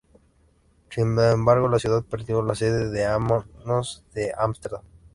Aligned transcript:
Sin 0.89 1.15
embargo 1.19 1.67
la 1.69 1.77
ciudad 1.77 2.01
perdió 2.03 2.41
la 2.41 2.55
sede 2.55 3.05
a 3.05 3.19
manos 3.19 4.03
de 4.15 4.33
Ámsterdam. 4.35 4.81